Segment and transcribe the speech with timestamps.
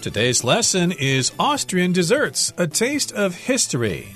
[0.00, 4.08] Today's lesson is Austrian desserts, a taste of history.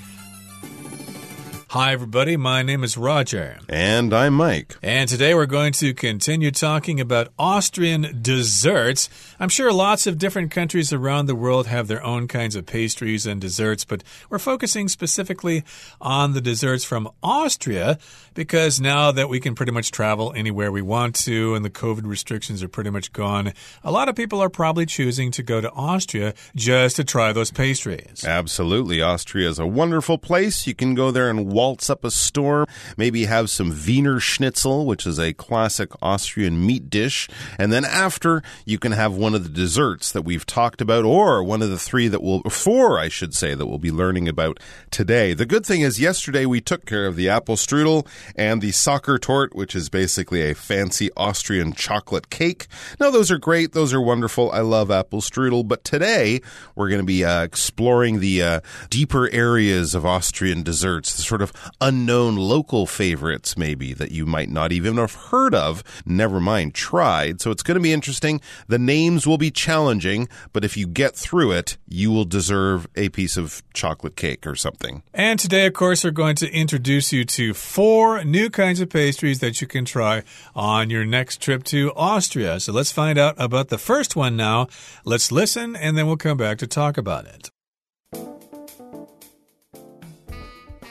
[1.75, 2.37] Hi, everybody.
[2.37, 3.59] My name is Roger.
[3.69, 4.77] And I'm Mike.
[4.81, 9.09] And today we're going to continue talking about Austrian desserts.
[9.41, 13.27] I'm sure lots of different countries around the world have their own kinds of pastries
[13.27, 15.65] and desserts, but we're focusing specifically
[16.01, 17.99] on the desserts from Austria
[18.35, 22.07] because now that we can pretty much travel anywhere we want to and the COVID
[22.07, 23.53] restrictions are pretty much gone,
[23.83, 27.51] a lot of people are probably choosing to go to Austria just to try those
[27.51, 28.25] pastries.
[28.25, 29.03] Absolutely.
[29.03, 30.69] Austria is a wonderful place.
[30.69, 32.67] You can go there and walk waltz up a storm,
[32.99, 37.27] maybe have some Wiener Schnitzel, which is a classic Austrian meat dish.
[37.59, 41.43] And then after, you can have one of the desserts that we've talked about, or
[41.43, 44.61] one of the three that we'll, four, I should say, that we'll be learning about
[44.91, 45.33] today.
[45.33, 49.55] The good thing is, yesterday we took care of the apple strudel and the Sachertorte,
[49.55, 52.67] which is basically a fancy Austrian chocolate cake.
[53.01, 53.73] Now, those are great.
[53.73, 54.53] Those are wonderful.
[54.53, 55.67] I love apple strudel.
[55.67, 56.43] But today,
[56.75, 58.61] we're going to be uh, exploring the uh,
[58.91, 64.49] deeper areas of Austrian desserts, the sort of unknown local favorites, maybe that you might
[64.49, 67.41] not even have heard of, never mind tried.
[67.41, 68.41] So it's going to be interesting.
[68.69, 73.09] The names will be challenging, but if you get through it, you will deserve a
[73.09, 75.03] piece of chocolate cake or something.
[75.13, 79.41] And today, of course, we're going to introduce you to four new kinds of pastries
[79.41, 80.23] that you can try
[80.55, 82.61] on your next trip to Austria.
[82.61, 84.69] So let's find out about the first one now.
[85.05, 87.51] Let's listen, and then we'll come back to talk about it.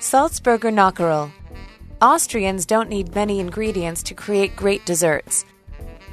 [0.03, 1.31] Salzburger Nockerl.
[2.00, 5.44] Austrians don't need many ingredients to create great desserts.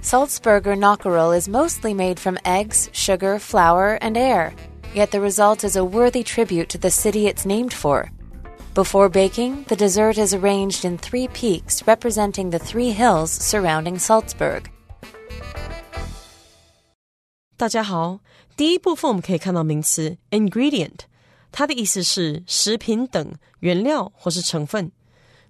[0.02, 4.54] Salzburger Nockerl is mostly made from eggs, sugar, flour, and air,
[4.94, 8.12] yet the result is a worthy tribute to the city it's named for.
[8.74, 14.70] Before baking, the dessert is arranged in three peaks representing the three hills surrounding Salzburg.
[17.58, 18.20] 大家好，
[18.58, 21.06] 第一部分我们可以看到名词 ingredient，
[21.52, 24.92] 它的意思是食品等原料或是成分。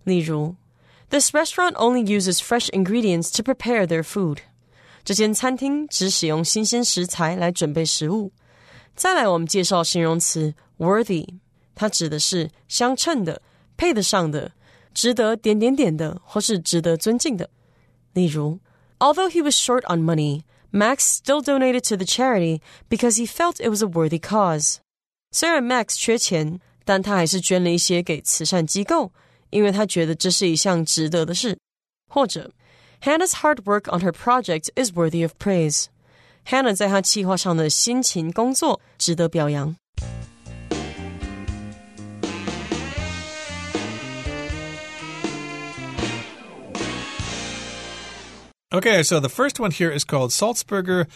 [0.04, 0.56] 例如，
[1.09, 4.40] This restaurant only uses fresh ingredients to prepare their food。
[5.03, 8.31] 这间餐厅只使用新鲜食材来准备食物。
[8.96, 11.28] 再来，我们介绍形容词 worthy，
[11.75, 13.41] 它指的是相称的、
[13.78, 14.52] 配得上的、
[14.94, 17.50] 值得点点点的，或是值得尊敬的。
[18.13, 18.59] 例如，
[18.97, 23.69] Although he was short on money, Max still donated to the charity because he felt it
[23.69, 24.78] was a worthy cause.
[25.31, 29.12] 虽然 Max 缺钱，但他还是捐了一些给慈善机构，
[29.50, 31.58] 因为他觉得这是一项值得的事。
[32.08, 32.52] 或者，
[33.02, 39.75] Hannah's hard work on her project is worthy of praise。Hannah 在她计划上的辛勤工作值得表扬。
[48.69, 51.08] Okay, so the first one here is called Salzburger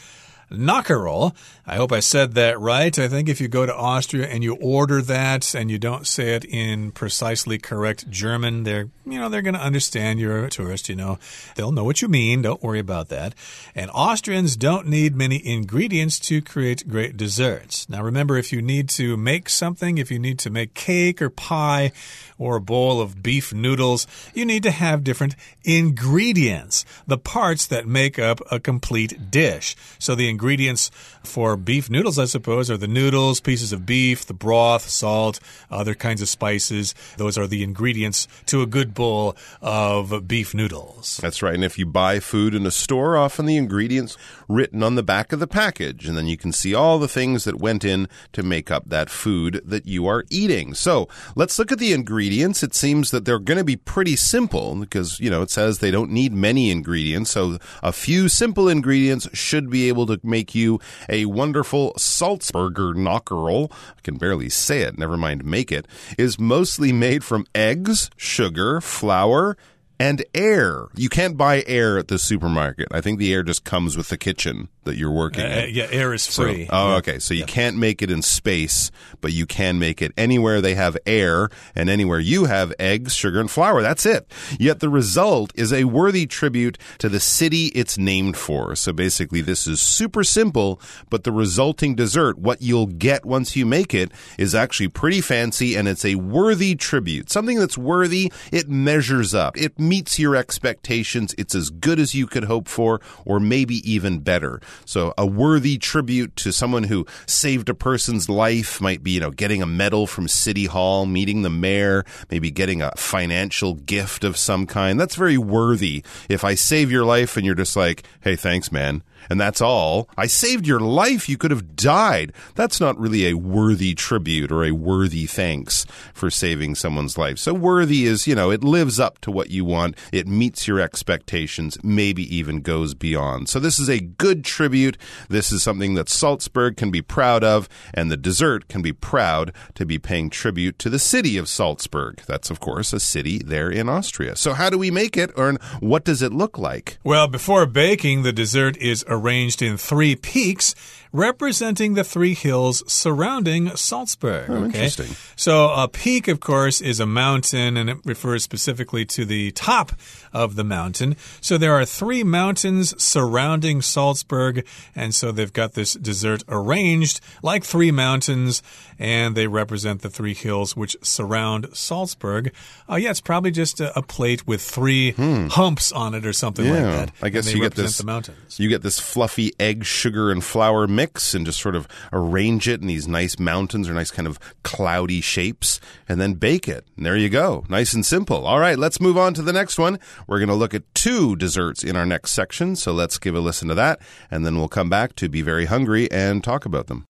[0.50, 1.34] Nockerl.
[1.66, 2.98] I hope I said that right.
[2.98, 6.34] I think if you go to Austria and you order that and you don't say
[6.34, 10.88] it in precisely correct German, they're, you know, they're going to understand you're a tourist,
[10.88, 11.18] you know.
[11.54, 12.42] They'll know what you mean.
[12.42, 13.34] Don't worry about that.
[13.74, 17.88] And Austrians don't need many ingredients to create great desserts.
[17.88, 21.30] Now remember, if you need to make something, if you need to make cake or
[21.30, 21.92] pie
[22.38, 27.86] or a bowl of beef noodles, you need to have different ingredients, the parts that
[27.86, 29.76] make up a complete dish.
[29.98, 30.90] So the ingredients
[31.22, 35.38] for beef noodles, I suppose, are the noodles, pieces of beef, the broth, salt,
[35.70, 36.94] other kinds of spices.
[37.16, 41.18] Those are the ingredients to a good bowl of beef noodles.
[41.22, 41.54] That's right.
[41.54, 44.16] And if you buy food in a store, often the ingredients
[44.48, 47.44] written on the back of the package, and then you can see all the things
[47.44, 50.74] that went in to make up that food that you are eating.
[50.74, 52.62] So let's look at the ingredients.
[52.62, 55.90] It seems that they're going to be pretty simple because, you know, it says they
[55.90, 57.30] don't need many ingredients.
[57.30, 63.70] So a few simple ingredients should be able to make you a wonderful Salzburger Nockerl.
[63.72, 65.86] I can barely say it, never mind make it,
[66.18, 69.56] is mostly made from eggs, sugar, flour,
[69.98, 70.86] and air.
[70.94, 72.88] You can't buy air at the supermarket.
[72.90, 75.74] I think the air just comes with the kitchen that you're working uh, in.
[75.74, 76.66] Yeah, air is free.
[76.66, 76.96] So, oh, yeah.
[76.96, 77.18] okay.
[77.18, 77.46] So you yeah.
[77.46, 78.90] can't make it in space,
[79.20, 83.40] but you can make it anywhere they have air and anywhere you have eggs, sugar,
[83.40, 83.82] and flour.
[83.82, 84.30] That's it.
[84.58, 88.76] Yet the result is a worthy tribute to the city it's named for.
[88.76, 93.66] So basically, this is super simple, but the resulting dessert, what you'll get once you
[93.66, 97.30] make it, is actually pretty fancy and it's a worthy tribute.
[97.30, 99.56] Something that's worthy, it measures up.
[99.56, 101.34] It meets your expectations.
[101.38, 104.60] It's as good as you could hope for, or maybe even better.
[104.84, 109.30] So a worthy tribute to someone who saved a person's life might be, you know,
[109.30, 114.36] getting a medal from City Hall, meeting the mayor, maybe getting a financial gift of
[114.36, 114.98] some kind.
[114.98, 116.04] That's very worthy.
[116.28, 120.08] If I save your life and you're just like, hey, thanks, man and that's all.
[120.16, 121.28] I saved your life.
[121.28, 122.32] You could have died.
[122.54, 127.38] That's not really a worthy tribute or a worthy thanks for saving someone's life.
[127.38, 129.96] So worthy is, you know, it lives up to what you want.
[130.12, 133.48] It meets your expectations, maybe even goes beyond.
[133.48, 134.96] So this is a good tribute.
[135.28, 139.52] This is something that Salzburg can be proud of, and the dessert can be proud
[139.74, 142.22] to be paying tribute to the city of Salzburg.
[142.26, 144.36] That's, of course, a city there in Austria.
[144.36, 146.98] So how do we make it, or what does it look like?
[147.04, 150.74] Well, before baking, the dessert is arranged in three peaks
[151.12, 154.50] representing the three hills surrounding Salzburg.
[154.50, 154.64] Oh, okay?
[154.86, 155.14] interesting.
[155.36, 159.92] So a peak, of course, is a mountain, and it refers specifically to the top
[160.32, 161.14] of the mountain.
[161.40, 164.66] So there are three mountains surrounding Salzburg,
[164.96, 168.60] and so they've got this dessert arranged like three mountains,
[168.98, 172.52] and they represent the three hills which surround Salzburg.
[172.90, 176.68] Uh, yeah, it's probably just a, a plate with three humps on it or something
[176.68, 176.84] like Hmm.
[176.90, 177.12] That.
[177.22, 178.58] I guess you get this- the mountains.
[178.58, 182.80] You get this fluffy egg, sugar, and flour mix and just sort of arrange it
[182.80, 186.86] in these nice mountains or nice kind of cloudy shapes and then bake it.
[186.96, 187.64] And there you go.
[187.68, 188.46] Nice and simple.
[188.46, 189.98] All right, let's move on to the next one.
[190.26, 192.76] We're going to look at two desserts in our next section.
[192.76, 194.00] So let's give a listen to that.
[194.30, 197.06] And then we'll come back to be very hungry and talk about them.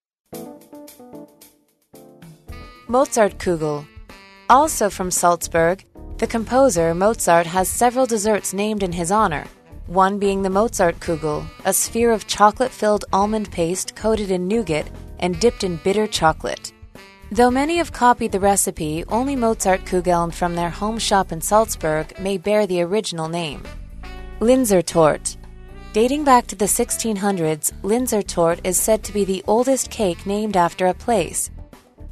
[2.88, 3.86] Mozart Kugel.
[4.50, 5.84] Also from Salzburg,
[6.18, 9.46] the composer Mozart has several desserts named in his honor,
[9.86, 14.88] one being the Mozartkugel, a sphere of chocolate filled almond paste coated in nougat
[15.18, 16.72] and dipped in bitter chocolate.
[17.30, 22.18] Though many have copied the recipe, only Mozart Mozartkugeln from their home shop in Salzburg
[22.18, 23.62] may bear the original name.
[24.40, 25.36] Linzer
[25.92, 30.56] Dating back to the 1600s, Linzer Torte is said to be the oldest cake named
[30.56, 31.50] after a place.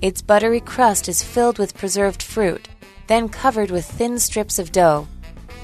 [0.01, 2.69] Its buttery crust is filled with preserved fruit,
[3.07, 5.07] then covered with thin strips of dough.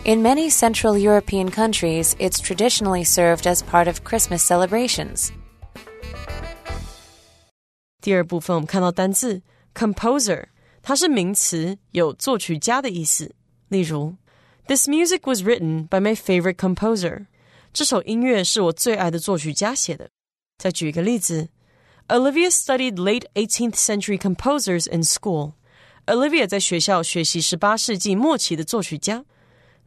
[0.08, 5.30] In many Central European countries, it's traditionally served as part of Christmas celebrations.
[8.02, 9.42] 第二部分我们看到单字
[9.74, 10.48] composer，
[10.82, 13.34] 它是名词，有作曲家的意思。
[13.70, 14.16] 例如，
[14.68, 17.28] This music was written by my favorite composer。
[17.72, 20.10] 这首音乐是我最爱的作曲家写的。
[20.58, 21.50] 再举一个例子，
[22.10, 29.24] Olivia studied late 18th century composers in school。Olivia 在学校学习十八世纪末期的作曲家。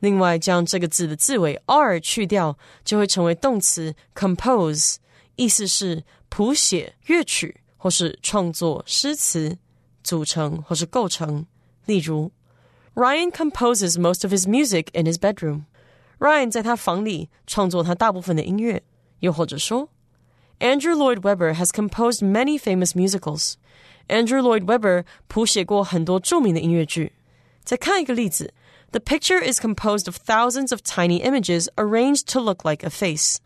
[0.00, 4.96] 另外，将这个字的字尾 r 去掉，就会成为动词 compose，
[5.36, 9.56] 意思是谱写乐曲或是创作诗词、
[10.02, 11.46] 组成或是构成。
[11.86, 12.30] 例如，
[12.94, 18.82] Ryan composes most of his music in his bedroom。Ryan 在他房里创作他大部分的音乐。
[19.20, 19.88] 又或者说，
[20.60, 27.12] Andrew Lloyd Webber has composed many famous musicals。Andrew Lloyd Webber 谱写过很多着名的音乐剧。
[27.64, 28.52] 再看一个例子
[28.90, 33.36] ，The picture is composed of thousands of tiny images arranged to look like a face。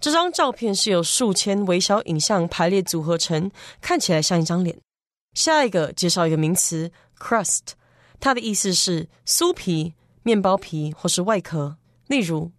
[0.00, 3.50] 这张照片是由数千微小影像排列组合成，
[3.80, 4.78] 看起来像一张脸。
[5.34, 7.74] 下一个介绍一个名词 crust，
[8.18, 11.76] 它的意思是酥皮、面包皮或是外壳。
[12.08, 12.50] 例如，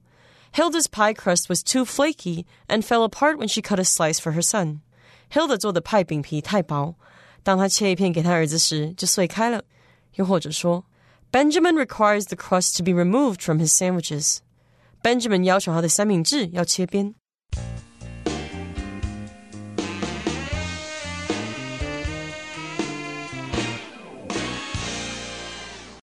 [0.54, 4.34] Hilda's pie crust was too flaky and fell apart when she cut a slice for
[4.34, 6.96] her son。Hilda 做的派饼皮太薄，
[7.44, 9.64] 当她切一片给她儿子时就碎开了。
[10.16, 10.86] 又或者说
[11.31, 14.41] Benjamin requires the crust to be removed from his sandwiches.
[15.03, 17.15] Benjamin 要求他的三明治要切边。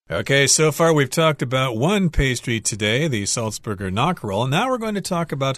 [0.08, 4.48] Okay, so far we've talked about one pastry today, the Salzburger Nockerl.
[4.48, 5.58] Now we're going to talk about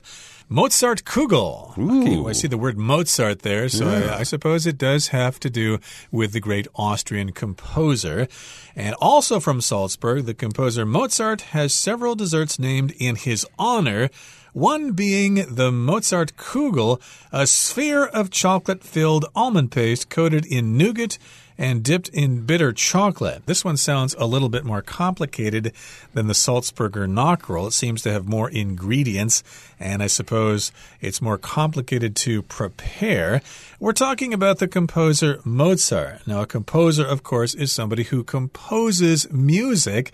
[0.49, 1.71] Mozart Kugel.
[1.71, 5.41] Okay, well, I see the word Mozart there, so I, I suppose it does have
[5.41, 8.29] to do with the great Austrian composer.
[8.73, 14.09] And also from Salzburg, the composer Mozart has several desserts named in his honor.
[14.53, 17.01] One being the Mozart Kugel,
[17.33, 21.17] a sphere of chocolate filled almond paste coated in nougat
[21.57, 23.45] and dipped in bitter chocolate.
[23.45, 25.73] This one sounds a little bit more complicated
[26.13, 27.67] than the Salzburger Nockerl.
[27.67, 29.43] It seems to have more ingredients,
[29.79, 30.71] and I suppose
[31.01, 33.41] it's more complicated to prepare.
[33.79, 36.27] We're talking about the composer Mozart.
[36.27, 40.11] Now, a composer, of course, is somebody who composes music.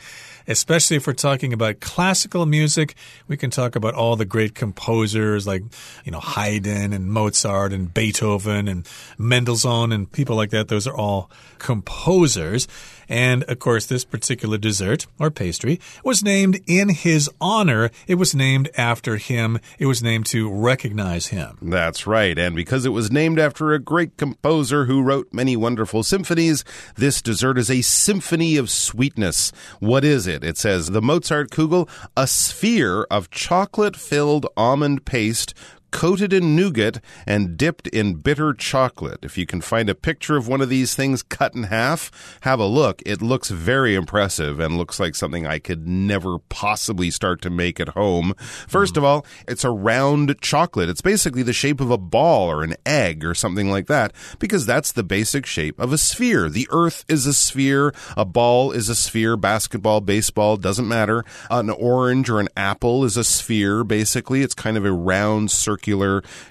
[0.48, 2.96] Especially if we're talking about classical music,
[3.28, 5.64] we can talk about all the great composers like,
[6.04, 10.68] you know, Haydn and Mozart and Beethoven and Mendelssohn and people like that.
[10.68, 12.68] Those are all composers.
[13.10, 17.92] And of course, this particular dessert or pastry was named in his honor.
[18.08, 19.60] It was named after him.
[19.78, 21.58] It was named to recognize him.
[21.62, 22.38] That's right.
[22.40, 26.64] And because it was named after a great composer who wrote many wonderful symphonies,
[26.96, 29.52] this dessert is a symphony of sweetness.
[29.80, 30.33] What is it?
[30.42, 30.58] It.
[30.58, 35.54] Says the Mozart Kugel, a sphere of chocolate filled almond paste
[35.94, 39.20] coated in nougat and dipped in bitter chocolate.
[39.22, 42.60] If you can find a picture of one of these things cut in half, have
[42.60, 43.02] a look.
[43.06, 47.80] It looks very impressive and looks like something I could never possibly start to make
[47.80, 48.34] at home.
[48.68, 50.90] First of all, it's a round chocolate.
[50.90, 54.66] It's basically the shape of a ball or an egg or something like that because
[54.66, 56.50] that's the basic shape of a sphere.
[56.50, 61.24] The earth is a sphere, a ball is a sphere, basketball, baseball, doesn't matter.
[61.52, 64.42] An orange or an apple is a sphere, basically.
[64.42, 65.83] It's kind of a round circular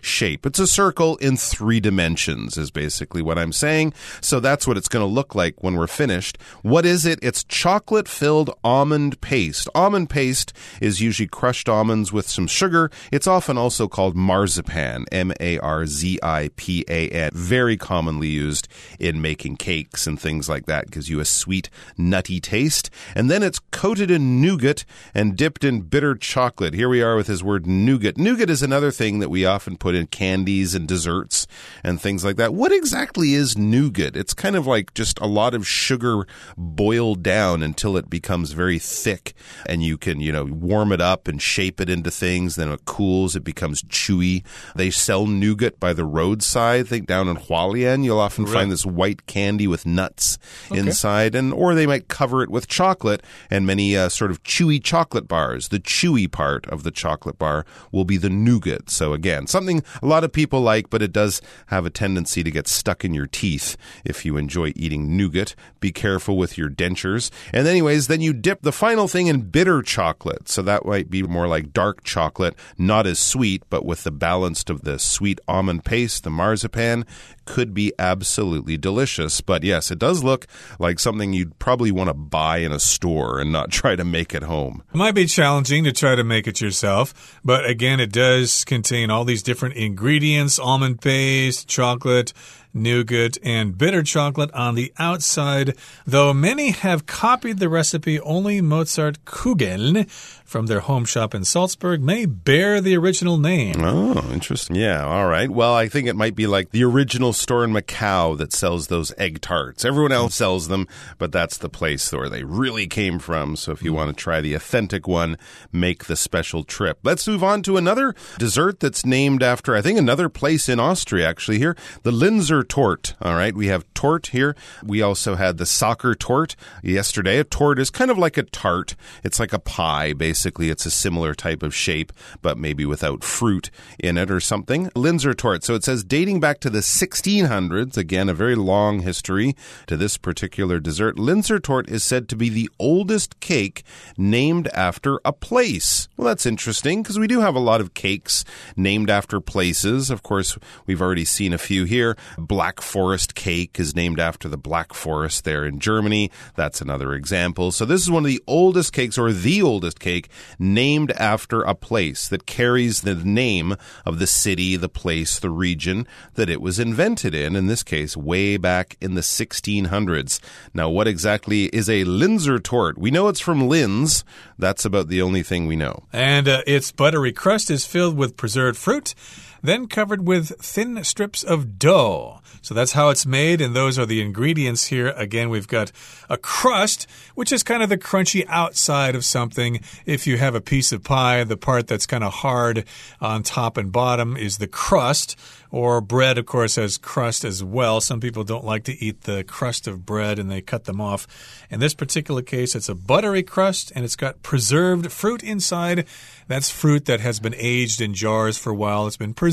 [0.00, 0.46] shape.
[0.46, 3.94] It's a circle in three dimensions, is basically what I'm saying.
[4.20, 6.38] So that's what it's going to look like when we're finished.
[6.62, 7.18] What is it?
[7.22, 9.68] It's chocolate filled almond paste.
[9.74, 12.90] Almond paste is usually crushed almonds with some sugar.
[13.10, 17.30] It's often also called marzipan, M A R Z I P A N.
[17.32, 22.40] Very commonly used in making cakes and things like that, gives you a sweet, nutty
[22.40, 22.90] taste.
[23.14, 24.84] And then it's coated in nougat
[25.14, 26.74] and dipped in bitter chocolate.
[26.74, 28.18] Here we are with his word nougat.
[28.18, 31.46] Nougat is another thing that we often put in candies and desserts
[31.82, 32.52] and things like that.
[32.52, 34.16] What exactly is nougat?
[34.16, 36.26] It's kind of like just a lot of sugar
[36.56, 39.34] boiled down until it becomes very thick
[39.66, 42.56] and you can, you know, warm it up and shape it into things.
[42.56, 44.44] Then it cools, it becomes chewy.
[44.74, 46.80] They sell nougat by the roadside.
[46.82, 50.38] I think down in Hualien, you'll often find this white candy with nuts
[50.70, 53.22] inside, and or they might cover it with chocolate.
[53.50, 57.64] And many uh, sort of chewy chocolate bars, the chewy part of the chocolate bar
[57.92, 58.90] will be the nougat.
[58.90, 62.50] So again, something a lot of people like, but it does have a tendency to
[62.50, 65.56] get stuck in your teeth if you enjoy eating nougat.
[65.80, 67.30] Be careful with your dentures.
[67.52, 70.48] And anyways, then you dip the final thing in bitter chocolate.
[70.48, 74.62] So that might be more like dark chocolate, not as sweet, but with the balance
[74.68, 77.04] of the sweet almond paste, the marzipan,
[77.44, 79.40] could be absolutely delicious.
[79.40, 80.46] But yes, it does look
[80.78, 84.34] like something you'd probably want to buy in a store and not try to make
[84.34, 84.82] at home.
[84.92, 88.91] It might be challenging to try to make it yourself, but again, it does contain
[89.10, 92.32] all these different ingredients almond paste, chocolate,
[92.74, 95.76] nougat, and bitter chocolate on the outside.
[96.06, 100.08] Though many have copied the recipe, only Mozart Kugeln
[100.52, 103.76] from their home shop in Salzburg may bear the original name.
[103.78, 104.76] Oh, interesting.
[104.76, 105.48] Yeah, all right.
[105.48, 109.14] Well, I think it might be like the original store in Macau that sells those
[109.16, 109.82] egg tarts.
[109.82, 110.86] Everyone else sells them,
[111.16, 113.56] but that's the place where they really came from.
[113.56, 113.96] So if you hmm.
[113.96, 115.38] want to try the authentic one,
[115.72, 116.98] make the special trip.
[117.02, 121.26] Let's move on to another dessert that's named after, I think, another place in Austria,
[121.26, 121.76] actually, here.
[122.02, 123.14] The Linzer Tort.
[123.20, 123.54] All right.
[123.54, 124.56] We have tort here.
[124.84, 127.38] We also had the Sacher tort yesterday.
[127.38, 128.94] A tort is kind of like a tart.
[129.24, 130.70] It's like a pie, basically.
[130.70, 134.90] It's a similar type of shape, but maybe without fruit in it or something.
[134.90, 135.64] Linzer tort.
[135.64, 139.54] So it says dating back to the 1600s, again, a very long history
[139.86, 141.16] to this particular dessert.
[141.16, 143.82] Linzer tort is said to be the oldest cake
[144.16, 146.08] named after a place.
[146.16, 148.44] Well, that's interesting because we do have a lot of cakes
[148.76, 150.10] named after places.
[150.10, 152.16] Of course, we've already seen a few here.
[152.52, 156.30] Black Forest cake is named after the Black Forest there in Germany.
[156.54, 157.72] That's another example.
[157.72, 160.28] So this is one of the oldest cakes or the oldest cake
[160.58, 166.06] named after a place that carries the name of the city, the place, the region
[166.34, 167.56] that it was invented in.
[167.56, 170.38] In this case, way back in the 1600s.
[170.74, 172.98] Now, what exactly is a Linzer tort?
[172.98, 174.24] We know it's from Linz.
[174.58, 176.02] That's about the only thing we know.
[176.12, 179.14] And uh, its buttery crust is filled with preserved fruit,
[179.62, 182.40] then covered with thin strips of dough.
[182.60, 185.08] So that's how it's made, and those are the ingredients here.
[185.16, 185.90] Again, we've got
[186.28, 189.80] a crust, which is kind of the crunchy outside of something.
[190.06, 192.84] If you have a piece of pie, the part that's kind of hard
[193.20, 195.36] on top and bottom is the crust.
[195.70, 198.02] Or bread, of course, has crust as well.
[198.02, 201.26] Some people don't like to eat the crust of bread and they cut them off.
[201.70, 206.06] In this particular case, it's a buttery crust and it's got preserved fruit inside.
[206.46, 209.06] That's fruit that has been aged in jars for a while.
[209.06, 209.51] It's been preserved,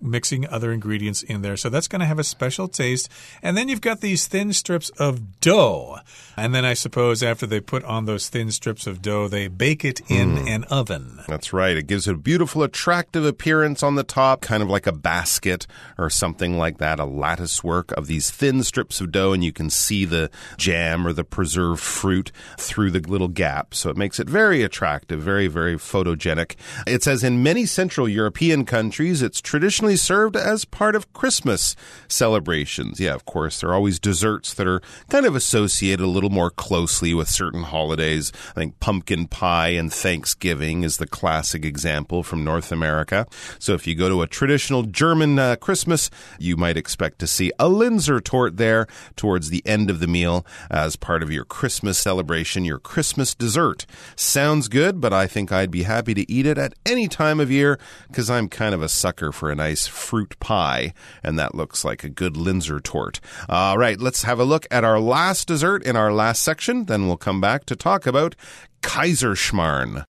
[0.00, 1.56] mixing other ingredients in there.
[1.56, 3.08] So that's going to have a special taste.
[3.42, 5.98] And then you've got these thin strips of dough.
[6.36, 9.84] And then I suppose after they put on those thin strips of dough, they bake
[9.84, 10.48] it in hmm.
[10.48, 11.20] an oven.
[11.28, 11.76] That's right.
[11.76, 15.66] It gives it a beautiful, attractive appearance on the top, kind of like a basket
[15.98, 19.52] or something like that, a lattice work of these thin strips of dough, and you
[19.52, 23.74] can see the jam or the preserved fruit through the little gap.
[23.74, 26.56] So it makes it very attractive, very, very photogenic.
[26.86, 31.76] It says in many Central European countries, it's traditionally served as part of Christmas
[32.08, 32.98] celebrations.
[32.98, 36.50] Yeah, of course, there are always desserts that are kind of associated a little more
[36.50, 38.32] closely with certain holidays.
[38.50, 43.26] I think pumpkin pie and Thanksgiving is the classic example from North America.
[43.58, 47.52] So if you go to a traditional German uh, Christmas, you might expect to see
[47.58, 51.96] a Linzer tort there towards the end of the meal as part of your Christmas
[51.96, 53.86] celebration, your Christmas dessert.
[54.16, 57.50] Sounds good, but I think I'd be happy to eat it at any time of
[57.50, 57.78] year
[58.08, 61.84] because I'm kind of of a sucker for a nice fruit pie, and that looks
[61.84, 63.20] like a good Linzer tort.
[63.46, 66.86] All right, let's have a look at our last dessert in our last section.
[66.86, 68.34] Then we'll come back to talk about
[68.80, 70.04] Kaiserschmarrn.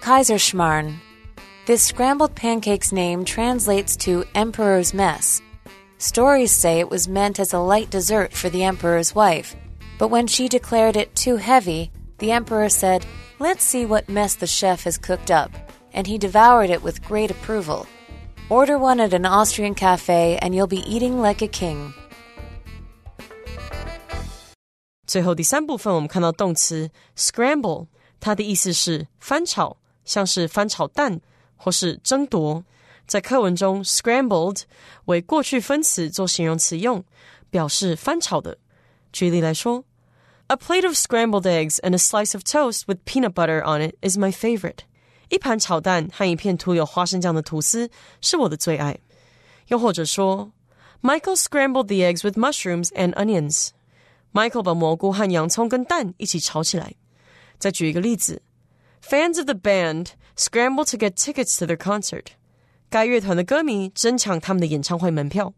[0.00, 0.96] Kaiserschmarrn.
[1.64, 5.40] This scrambled pancake's name translates to Emperor's Mess.
[5.96, 9.56] Stories say it was meant as a light dessert for the Emperor's wife,
[9.96, 13.06] but when she declared it too heavy, the Emperor said,
[13.38, 15.50] Let's see what mess the chef has cooked up,
[15.93, 17.85] and he devoured it with great approval.
[18.49, 21.93] Order one at an Austrian cafe, and you'll be eating like a king.
[25.05, 27.87] 最后第三部分，我们看到动词 scramble，
[28.19, 31.21] 它的意思是翻炒，像是翻炒蛋
[31.55, 32.63] 或是争夺。
[33.05, 34.63] 在课文中，scrambled
[35.05, 37.03] 为过去分词做形容词用，
[37.49, 38.57] 表示翻炒的。
[39.13, 39.85] 举例来说，
[40.47, 44.17] A plate of scrambled eggs and a slice of toast with peanut butter on it is
[44.17, 44.79] my favorite。
[45.31, 47.89] 一盘炒蛋和一片涂有花生酱的吐司
[48.21, 48.97] 是我的最爱。
[49.67, 50.51] 又或者说，
[51.01, 56.93] Michael scrambled the eggs with mushrooms and onions。Michael 把蘑菇和洋葱跟蛋一起炒起来。
[57.57, 58.41] 再举一个例子，
[59.03, 62.27] Fans of the band scramble to get tickets to their concert。
[62.89, 65.53] 该乐团的歌迷争抢他们的演唱会门票。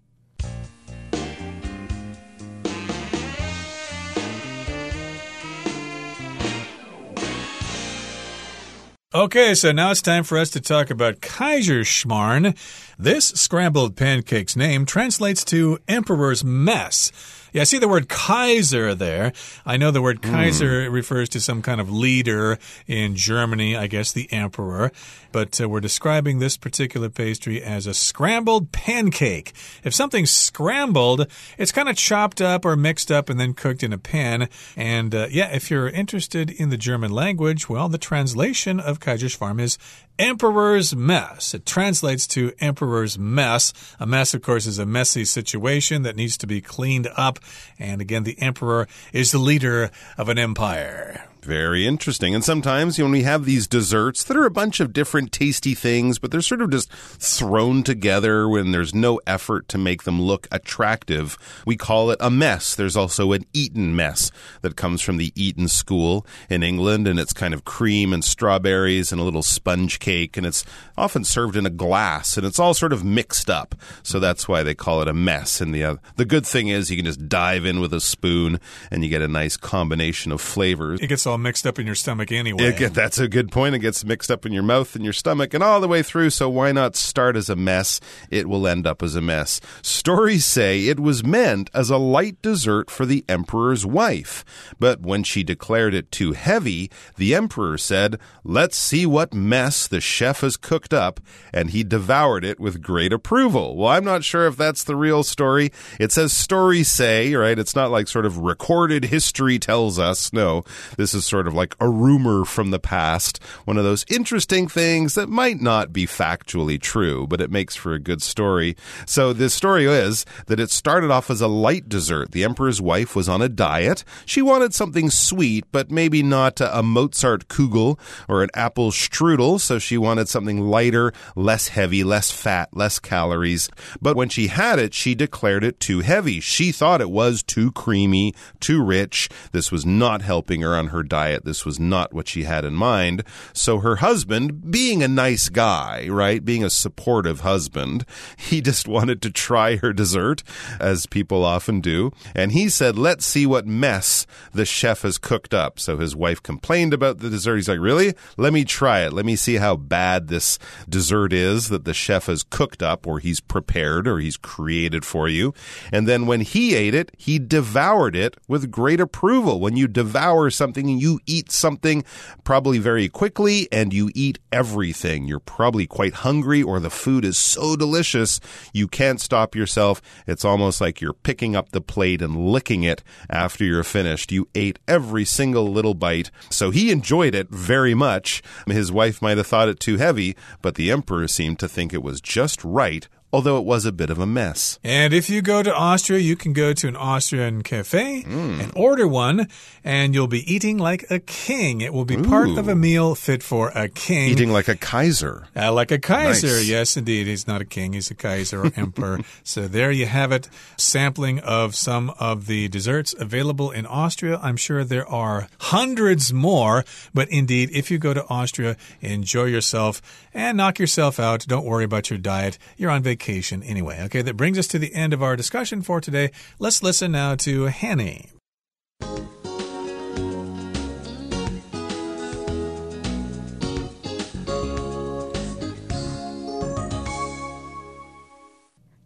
[9.14, 12.58] Okay, so now it's time for us to talk about Kaiserschmarrn.
[12.98, 17.12] This scrambled pancake's name translates to Emperor's Mess.
[17.54, 19.32] Yeah, I see the word Kaiser there.
[19.64, 22.58] I know the word Kaiser refers to some kind of leader
[22.88, 24.90] in Germany, I guess the emperor.
[25.30, 29.52] But uh, we're describing this particular pastry as a scrambled pancake.
[29.84, 33.92] If something's scrambled, it's kind of chopped up or mixed up and then cooked in
[33.92, 34.48] a pan.
[34.76, 39.60] And uh, yeah, if you're interested in the German language, well, the translation of Kaiserschmarrn
[39.60, 39.78] is
[40.18, 41.54] Emperor's Mess.
[41.54, 43.72] It translates to Emperor's Mess.
[43.98, 47.40] A mess, of course, is a messy situation that needs to be cleaned up.
[47.78, 51.28] And again, the Emperor is the leader of an empire.
[51.44, 52.34] Very interesting.
[52.34, 55.30] And sometimes you know, when we have these desserts that are a bunch of different
[55.30, 60.04] tasty things, but they're sort of just thrown together when there's no effort to make
[60.04, 62.74] them look attractive, we call it a mess.
[62.74, 64.30] There's also an Eton mess
[64.62, 69.12] that comes from the Eton school in England, and it's kind of cream and strawberries
[69.12, 70.64] and a little sponge cake, and it's
[70.96, 73.74] often served in a glass, and it's all sort of mixed up.
[74.02, 75.60] So that's why they call it a mess.
[75.60, 78.60] And the uh, the good thing is you can just dive in with a spoon,
[78.90, 81.00] and you get a nice combination of flavors.
[81.00, 82.64] It gets all mixed up in your stomach anyway.
[82.64, 83.74] It that's a good point.
[83.74, 86.30] It gets mixed up in your mouth and your stomach and all the way through.
[86.30, 88.00] So why not start as a mess?
[88.30, 89.60] It will end up as a mess.
[89.82, 94.44] Stories say it was meant as a light dessert for the emperor's wife.
[94.78, 100.00] But when she declared it too heavy, the emperor said, Let's see what mess the
[100.00, 101.20] chef has cooked up.
[101.52, 103.76] And he devoured it with great approval.
[103.76, 105.70] Well, I'm not sure if that's the real story.
[105.98, 107.58] It says stories say, right?
[107.58, 110.32] It's not like sort of recorded history tells us.
[110.32, 110.64] No,
[110.96, 115.14] this is sort of like a rumor from the past, one of those interesting things
[115.14, 118.76] that might not be factually true, but it makes for a good story.
[119.06, 122.32] So the story is that it started off as a light dessert.
[122.32, 124.04] The emperor's wife was on a diet.
[124.26, 129.78] She wanted something sweet, but maybe not a Mozart kugel or an apple strudel, so
[129.78, 133.68] she wanted something lighter, less heavy, less fat, less calories.
[134.00, 136.40] But when she had it, she declared it too heavy.
[136.40, 139.28] She thought it was too creamy, too rich.
[139.52, 141.13] This was not helping her on her diet.
[141.14, 143.22] This was not what she had in mind.
[143.52, 148.04] So her husband, being a nice guy, right, being a supportive husband,
[148.36, 150.42] he just wanted to try her dessert,
[150.80, 152.12] as people often do.
[152.34, 155.78] And he said, Let's see what mess the chef has cooked up.
[155.78, 157.56] So his wife complained about the dessert.
[157.56, 158.14] He's like, Really?
[158.36, 159.12] Let me try it.
[159.12, 163.18] Let me see how bad this dessert is that the chef has cooked up, or
[163.18, 165.54] he's prepared, or he's created for you.
[165.92, 169.60] And then when he ate it, he devoured it with great approval.
[169.60, 172.04] When you devour something, you eat something
[172.44, 175.26] probably very quickly and you eat everything.
[175.26, 178.40] You're probably quite hungry or the food is so delicious
[178.72, 180.00] you can't stop yourself.
[180.26, 184.32] It's almost like you're picking up the plate and licking it after you're finished.
[184.32, 186.30] You ate every single little bite.
[186.50, 188.42] So he enjoyed it very much.
[188.66, 192.02] His wife might have thought it too heavy, but the emperor seemed to think it
[192.02, 194.78] was just right although it was a bit of a mess.
[194.84, 199.08] And if you go to Austria, you can go to an Austrian cafe and order
[199.08, 199.48] one,
[199.82, 201.80] and you'll be eating like a king.
[201.80, 204.28] It will be part of a meal fit for a king.
[204.28, 205.48] Eating like a Kaiser.
[205.56, 206.46] Uh, like a Kaiser.
[206.46, 206.68] Nice.
[206.68, 207.26] Yes, indeed.
[207.26, 209.18] He's not a king, he's a Kaiser or emperor.
[209.42, 210.48] so there you have it.
[210.76, 214.38] Sampling of some of the desserts available in Austria.
[214.44, 220.00] I'm sure there are hundreds more, but indeed, if you go to Austria, enjoy yourself
[220.32, 221.44] and knock yourself out.
[221.48, 222.58] Don't worry about your diet.
[222.76, 223.23] You're on vacation
[223.63, 224.01] anyway.
[224.05, 226.31] Okay, that brings us to the end of our discussion for today.
[226.59, 228.29] Let's listen now to Hanny.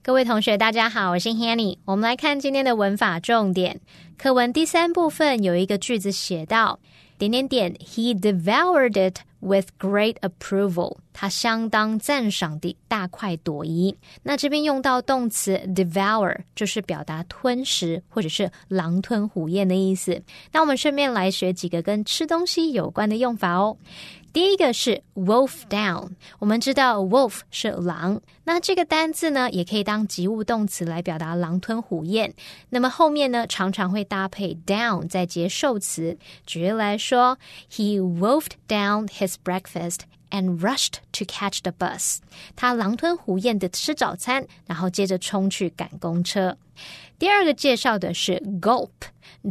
[0.06, 1.78] 各位同学，大家好，我是 Hanny。
[1.86, 3.80] 我们来看今天的文法重点。
[4.18, 6.80] 课文第三部分有一个句子写到：
[7.18, 10.97] 点点点，He devoured it with great approval。
[11.13, 13.97] 他相当赞赏地大快朵颐。
[14.23, 20.23] 那这边用到动词 devour，就是表达吞食或者是狼吞虎咽的意思。
[20.53, 23.77] 那我们顺便来学几个跟吃东西有关的用法哦。
[24.39, 32.33] 第一个是 wolf down，我们知道 wolf 是狼，那这个单字呢也可以当及物动词来表达狼吞虎咽。
[32.69, 36.17] 那么后面呢常常会搭配 down 再接受词。
[36.47, 37.37] 举例来说
[37.69, 42.19] ，He wolfed down his breakfast and rushed to catch the bus。
[42.55, 46.57] 他狼吞虎咽的吃早餐，然后接着冲去赶公车。
[47.19, 48.41] 第二个介绍的是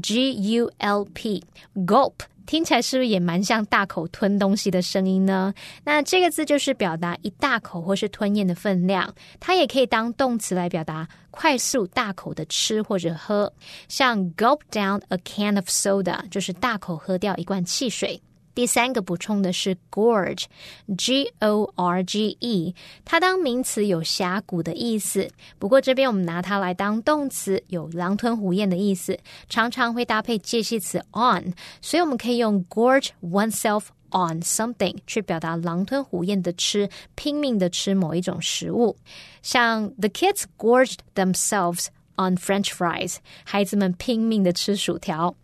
[0.01, 2.13] G U L P，gulp。
[2.45, 5.53] 听起来是不是也蛮像大口吞东西的声音呢？
[5.83, 13.51] 那这个字就是表达一大口或是吞咽的分量，它也可以当动词来表达快速大口的吃或者喝，
[13.89, 18.21] 像 gulp down a can of soda 就是大口喝掉一罐汽水。
[18.57, 22.73] 第三个补充的是 gorge，G O R G E，
[23.05, 29.15] 它当名词有峡谷的意思，不过这边我们拿它来当动词，有狼吞虎咽的意思，
[29.47, 38.97] 常常会搭配介系词 on，所以我们可以用 gorge oneself on something 去表达狼吞虎咽的吃，拼命的吃某一种食物，
[39.43, 45.35] 像 the kids gorged themselves on French fries，孩子们拼命的吃薯条。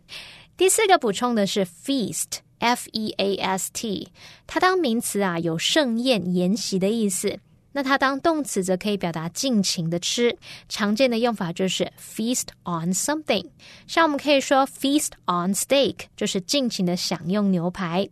[0.57, 2.39] 第四个补充的是 feast。
[2.63, 4.07] F E A S T，
[4.47, 7.39] 它当名词啊有盛宴、筵席的意思。
[7.73, 10.37] 那它当动词则可以表达尽情的吃。
[10.69, 13.47] 常见的用法就是 feast on something，
[13.85, 18.07] 像我们可以说 feast on steak，就是尽情的享用牛排。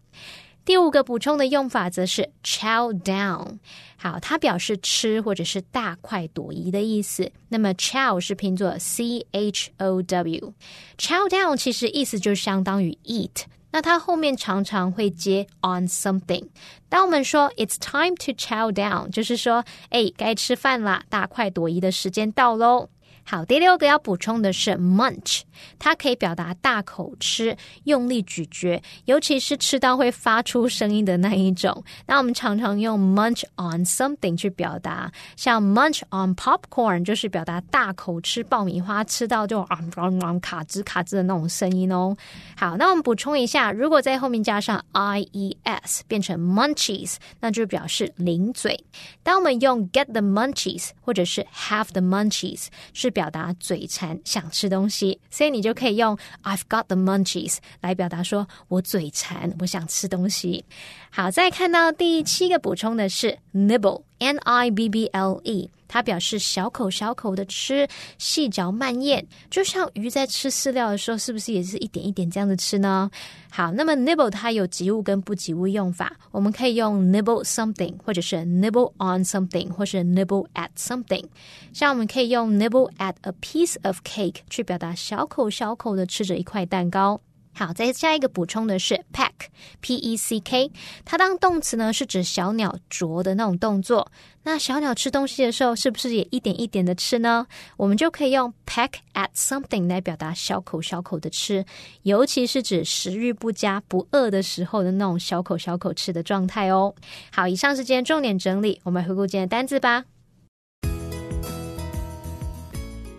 [0.66, 3.60] 第五个补充的用法则是 chow down，
[3.96, 7.32] 好，它表示吃或者是大快朵颐的意思。
[7.48, 13.46] 那么 chow 是拼作 C H O W，chow down 其实意思就相当于 eat。
[13.72, 16.48] 那它后面常常会接 on something。
[16.90, 22.90] 当我们说 it's time to chow down，就是说，哎，该吃饭啦，大快朵颐的时间到喽。
[23.32, 25.44] 好，第六个要补充的是 munch，
[25.80, 31.82] 它可以表达大口吃、用力咀嚼，尤其是吃到会发出声音的那一种。
[32.06, 42.14] 那我们常常用 munch on something 去表达，像 munch on popcorn 就是表达大口吃爆米花，吃到就啊啊啊卡吱卡吱的那种声音哦。
[42.58, 48.78] 好，那我们补充一下，如果在后面加上 i e s 变成 munchies，那就表示零嘴。
[49.24, 60.66] 当我们用 get the munchies 或者是 have the munchies 是表表达嘴馋想吃东西，所以你就可以用 I've got the munchies 来表达说我嘴馋，我想吃东西。
[61.12, 67.88] 好，再看到第七个补充的是 nibble n i b b l e，它表示小口小口的吃，
[68.20, 73.10] 细嚼慢咽，就像鱼在吃饲料的时候，是不是也是一点一点这样子吃呢？
[73.50, 81.26] 好，那么 nibble 它有及物跟不及物用法，我们可以用 nibble something，或者是 nibble on something，或是 nibble at something。
[81.74, 87.20] 像我们可以用 nibble at a piece of cake 去表达小口小口的吃着一块蛋糕。
[87.54, 90.72] 好，再下一个补充的是 peck，p e c k，
[91.06, 94.12] 它当动词呢是指小鸟啄的那种动作。
[94.44, 97.46] 那小鸟吃东西的时候，是不是也一点一点的吃呢？
[97.78, 101.64] 我们就可以用 peck at something 来表达小口小口的吃，
[102.04, 106.96] 尤其是指食欲不佳、不饿的时候的那种小口小口吃的状态哦。
[107.32, 110.06] 好，以上是今天重点整理，我们回顾今天的单字吧。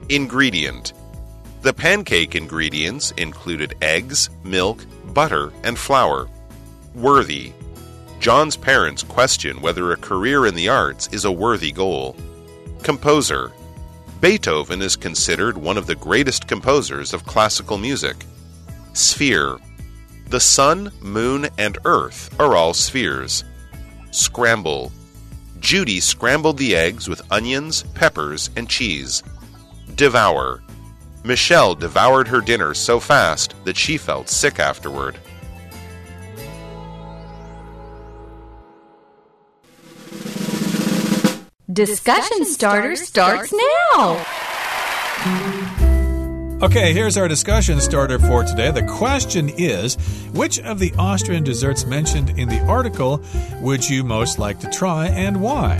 [0.08, 0.90] Ingredient
[1.62, 6.28] The pancake ingredients included eggs, milk, butter, and flour.
[6.92, 7.52] Worthy
[8.18, 12.16] John's parents question whether a career in the arts is a worthy goal.
[12.82, 13.52] Composer
[14.20, 18.16] Beethoven is considered one of the greatest composers of classical music.
[18.92, 19.58] Sphere
[20.30, 23.44] The sun, moon, and earth are all spheres.
[24.10, 24.90] Scramble
[25.60, 29.22] Judy scrambled the eggs with onions, peppers, and cheese.
[29.94, 30.60] Devour.
[31.24, 35.18] Michelle devoured her dinner so fast that she felt sick afterward.
[41.72, 43.54] Discussion starter starts
[43.94, 44.26] now.
[46.62, 48.70] Okay, here's our discussion starter for today.
[48.70, 49.96] The question is
[50.32, 53.20] Which of the Austrian desserts mentioned in the article
[53.60, 55.78] would you most like to try and why?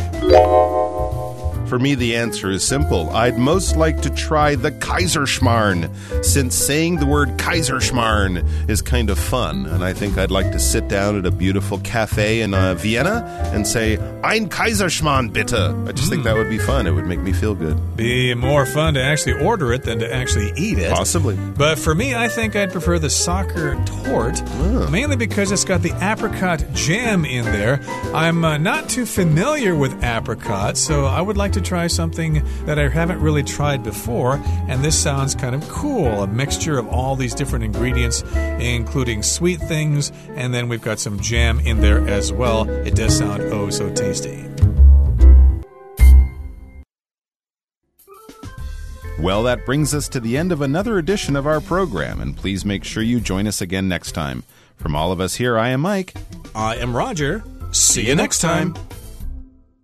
[1.72, 3.08] For me, the answer is simple.
[3.16, 9.18] I'd most like to try the Kaiserschmarrn, since saying the word Kaiserschmarrn is kind of
[9.18, 9.64] fun.
[9.64, 13.24] And I think I'd like to sit down at a beautiful cafe in uh, Vienna
[13.54, 15.54] and say, Ein Kaiserschmarrn, bitte.
[15.54, 16.86] I just think that would be fun.
[16.86, 17.96] It would make me feel good.
[17.96, 20.92] Be more fun to actually order it than to actually eat it.
[20.92, 21.36] Possibly.
[21.36, 24.42] But for me, I think I'd prefer the Sacher tort,
[24.90, 27.80] mainly because it's got the apricot jam in there.
[28.12, 32.78] I'm uh, not too familiar with apricot, so I would like to try something that
[32.78, 34.36] I haven't really tried before,
[34.68, 38.22] and this sounds kind of cool a mixture of all these different ingredients,
[38.60, 42.68] including sweet things, and then we've got some jam in there as well.
[42.68, 44.44] It does sound oh so tasty.
[49.22, 52.64] Well, that brings us to the end of another edition of our program, and please
[52.64, 54.42] make sure you join us again next time.
[54.76, 56.14] From all of us here, I am Mike.
[56.56, 57.44] I am Roger.
[57.70, 58.74] See you next time.